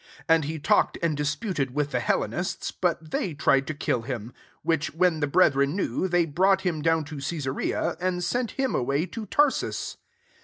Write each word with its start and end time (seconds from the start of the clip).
And 0.27 0.45
he 0.45 0.57
talked 0.57 0.97
and 1.03 1.15
dis 1.15 1.35
puted 1.35 1.73
with 1.75 1.91
the 1.91 1.99
Hellenists; 1.99 2.71
but 2.71 3.11
they 3.11 3.35
tried 3.35 3.67
to 3.67 3.75
kill 3.75 4.01
him: 4.01 4.29
30 4.31 4.35
which 4.63 4.93
when 4.95 5.19
the 5.19 5.27
brethren 5.27 5.75
knew, 5.75 6.07
they 6.07 6.25
brought 6.25 6.61
him 6.61 6.81
down 6.81 7.03
to 7.05 7.17
Cesarean 7.17 7.97
and 7.99 8.21
setit 8.23 8.55
him 8.57 8.73
away 8.73 9.05
to 9.05 9.27
Tarsus. 9.27 9.97